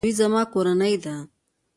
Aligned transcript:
دوی 0.05 0.13
زما 0.21 0.41
کورنۍ 0.53 0.95
ده 1.03 1.15